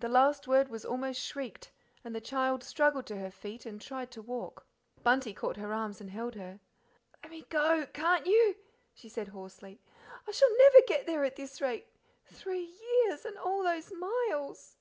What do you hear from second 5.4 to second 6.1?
her arms and